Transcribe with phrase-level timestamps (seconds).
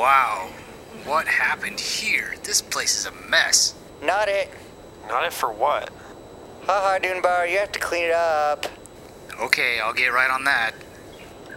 [0.00, 0.48] Wow.
[1.04, 2.34] What happened here?
[2.42, 3.74] This place is a mess.
[4.02, 4.48] Not it.
[5.08, 5.90] Not it for what?
[6.62, 8.64] Haha, Dunbar, you have to clean it up.
[9.38, 10.72] Okay, I'll get right on that.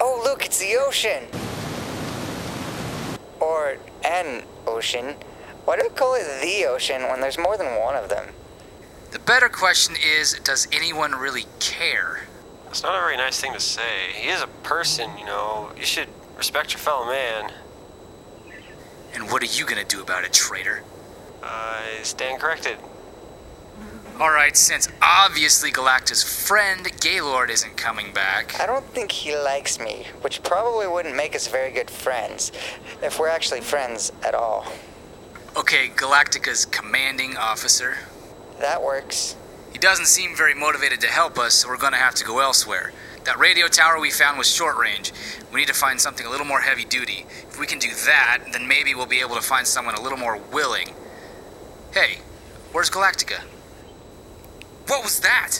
[0.01, 1.23] Oh, look, it's the ocean.
[3.39, 5.15] Or an ocean.
[5.63, 8.27] Why do they call it the ocean when there's more than one of them?
[9.11, 12.23] The better question is does anyone really care?
[12.67, 14.11] It's not a very nice thing to say.
[14.13, 15.71] He is a person, you know.
[15.77, 17.53] You should respect your fellow man.
[19.13, 20.83] And what are you gonna do about it, traitor?
[21.43, 22.77] I stand corrected.
[24.19, 28.59] Alright, since obviously Galacta's friend Gaylord isn't coming back.
[28.59, 32.51] I don't think he likes me, which probably wouldn't make us very good friends,
[33.01, 34.67] if we're actually friends at all.
[35.57, 37.97] Okay, Galactica's commanding officer.
[38.59, 39.35] That works.
[39.71, 42.93] He doesn't seem very motivated to help us, so we're gonna have to go elsewhere.
[43.25, 45.13] That radio tower we found was short range.
[45.53, 47.25] We need to find something a little more heavy duty.
[47.47, 50.17] If we can do that, then maybe we'll be able to find someone a little
[50.17, 50.89] more willing.
[51.93, 52.17] Hey,
[52.73, 53.39] where's Galactica?
[54.87, 55.59] What was that?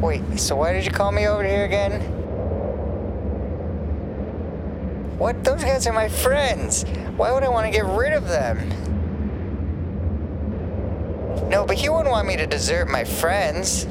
[0.00, 2.00] Wait, so why did you call me over here again?
[5.18, 5.44] What?
[5.44, 6.84] Those guys are my friends.
[7.16, 8.58] Why would I want to get rid of them?
[11.50, 13.86] No, but he wouldn't want me to desert my friends.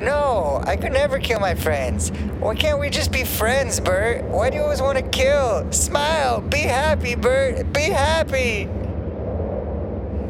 [0.00, 2.10] No, I could never kill my friends.
[2.38, 4.22] Why can't we just be friends, Bert?
[4.24, 5.70] Why do you always want to kill?
[5.72, 8.68] Smile, be happy, Bert, be happy.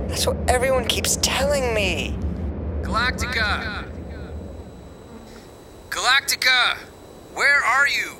[0.08, 2.16] That's what everyone keeps telling me.
[2.80, 3.84] Galactica!
[5.90, 6.78] Galactica!
[7.34, 8.14] Where are you?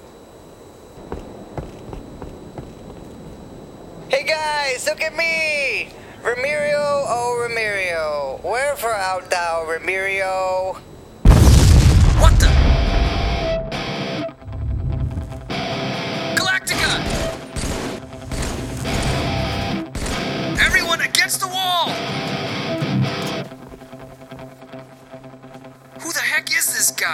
[4.10, 5.88] Hey guys, look at me!
[6.22, 8.44] Ramirio, oh Ramirio.
[8.44, 10.78] Wherefore art thou, Ramirio?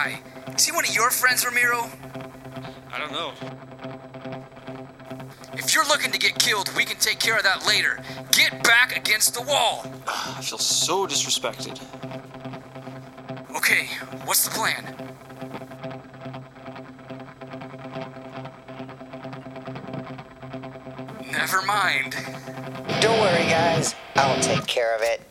[0.04, 0.20] Guy?
[0.54, 1.88] Is he one of your friends, Ramiro?
[2.92, 3.32] I don't know.
[5.54, 8.02] If you're looking to get killed, we can take care of that later.
[8.32, 9.86] Get back against the wall!
[10.06, 11.80] Ah, I feel so disrespected.
[13.56, 13.88] Okay,
[14.24, 14.84] what's the plan?
[21.30, 22.16] Never mind.
[23.00, 23.94] Don't worry, guys.
[24.16, 25.23] I'll take care of it.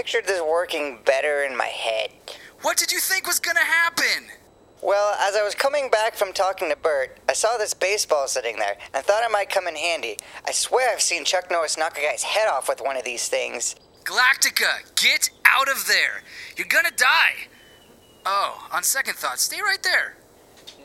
[0.00, 2.08] Pictured this working better in my head.
[2.62, 4.30] What did you think was gonna happen?
[4.80, 8.56] Well, as I was coming back from talking to Bert, I saw this baseball sitting
[8.56, 10.16] there and thought it might come in handy.
[10.46, 13.28] I swear I've seen Chuck Norris knock a guy's head off with one of these
[13.28, 13.76] things.
[14.04, 16.22] Galactica, get out of there!
[16.56, 17.48] You're gonna die!
[18.24, 20.16] Oh, on second thought, stay right there.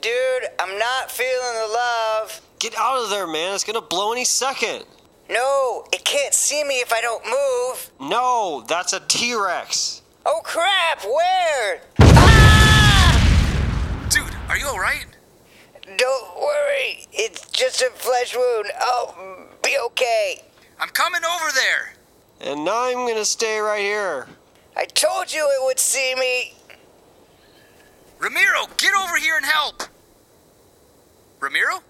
[0.02, 2.42] Dude, I'm not feeling the love.
[2.59, 3.56] Get out of there, man.
[3.56, 4.84] It's gonna blow any second.
[5.29, 8.09] No, it can't see me if I don't move.
[8.09, 10.01] No, that's a T Rex.
[10.25, 11.81] Oh crap, where?
[11.99, 14.07] Ah!
[14.09, 15.05] Dude, are you alright?
[15.97, 18.67] Don't worry, it's just a flesh wound.
[18.79, 20.41] I'll be okay.
[20.79, 21.93] I'm coming over there!
[22.41, 24.27] And now I'm gonna stay right here.
[24.75, 26.53] I told you it would see me.
[28.19, 29.83] Ramiro, get over here and help!
[31.39, 31.81] Ramiro?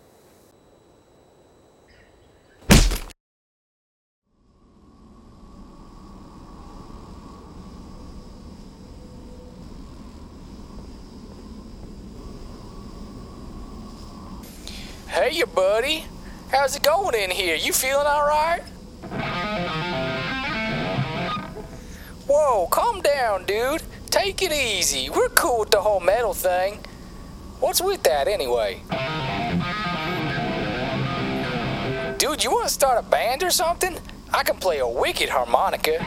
[15.15, 16.03] Hey, you buddy.
[16.51, 17.55] How's it going in here?
[17.55, 18.61] You feeling all right?
[22.27, 23.81] Whoa, calm down, dude.
[24.09, 25.09] Take it easy.
[25.09, 26.79] We're cool with the whole metal thing.
[27.61, 28.81] What's with that anyway?
[32.17, 33.97] Dude, you want to start a band or something?
[34.33, 36.03] I can play a wicked harmonica.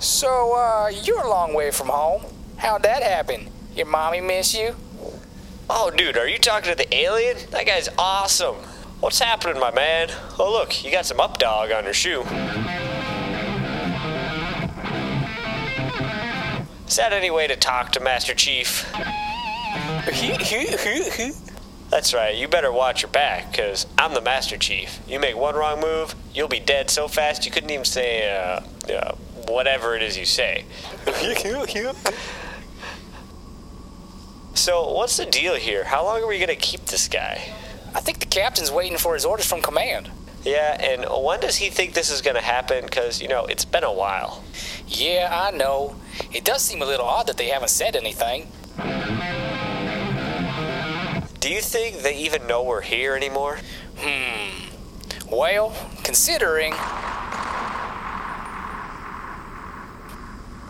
[0.00, 2.26] So, uh, you're a long way from home.
[2.58, 3.55] How'd that happen?
[3.76, 4.74] Your mommy miss you?
[5.68, 7.36] Oh, dude, are you talking to the alien?
[7.50, 8.54] That guy's awesome.
[9.00, 10.08] What's happening, my man?
[10.38, 12.22] Oh, look, you got some up dog on your shoe.
[16.88, 18.90] Is that any way to talk to Master Chief?
[21.90, 25.00] That's right, you better watch your back, because I'm the Master Chief.
[25.06, 28.62] You make one wrong move, you'll be dead so fast you couldn't even say, uh,
[28.90, 29.14] uh
[29.48, 30.64] whatever it is you say.
[34.66, 35.84] so, what's the deal here?
[35.84, 37.40] How long are we gonna keep this guy?
[37.94, 40.10] I think the captain's waiting for his orders from command.
[40.42, 42.84] Yeah, and when does he think this is gonna happen?
[42.84, 44.42] Because, you know, it's been a while.
[44.88, 45.94] Yeah, I know.
[46.32, 48.48] It does seem a little odd that they haven't said anything.
[51.38, 53.60] Do you think they even know we're here anymore?
[53.98, 55.30] Hmm.
[55.30, 56.72] Well, considering.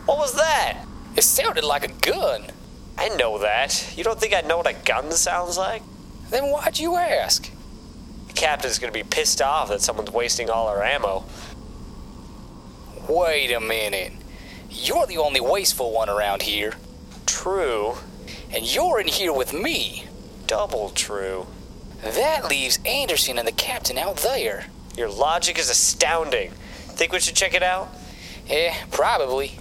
[0.05, 0.85] What was that?
[1.17, 2.43] It sounded like a gun.
[2.99, 3.95] I know that.
[3.97, 5.83] You don't think I know what a gun sounds like?
[6.31, 7.51] Then why'd you ask?
[8.29, 11.25] The captain's gonna be pissed off that someone's wasting all our ammo.
[13.09, 14.13] Wait a minute.
[14.71, 16.75] You're the only wasteful one around here.
[17.25, 17.97] True.
[18.53, 20.07] And you're in here with me.
[20.47, 21.47] Double true.
[22.03, 24.67] That leaves Anderson and the captain out there.
[24.97, 26.51] Your logic is astounding.
[26.89, 27.89] Think we should check it out?
[28.49, 29.59] Eh, probably.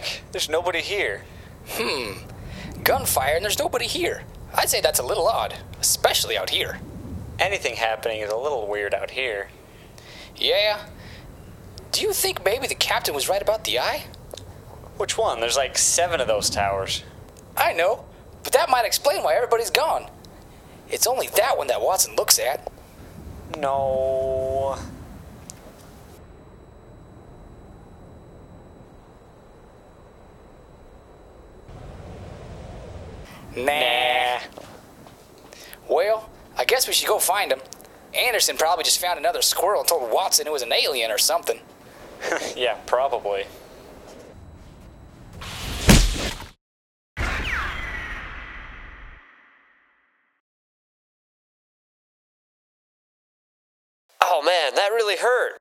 [0.00, 0.32] What the heck?
[0.32, 1.24] There's nobody here.
[1.68, 2.12] Hmm.
[2.82, 4.22] Gunfire and there's nobody here.
[4.54, 6.80] I'd say that's a little odd, especially out here.
[7.38, 9.48] Anything happening is a little weird out here.
[10.36, 10.86] Yeah.
[11.92, 14.04] Do you think maybe the captain was right about the eye?
[14.96, 15.40] Which one?
[15.40, 17.04] There's like seven of those towers.
[17.56, 18.04] I know,
[18.42, 20.06] but that might explain why everybody's gone.
[20.88, 22.72] It's only that one that Watson looks at.
[23.58, 24.78] No.
[33.56, 34.38] Nah.
[35.88, 37.60] Well, I guess we should go find him.
[38.14, 41.58] Anderson probably just found another squirrel and told Watson it was an alien or something.
[42.56, 43.44] yeah, probably.
[54.22, 55.54] Oh man, that really hurt.